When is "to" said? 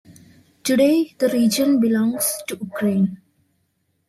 2.47-2.55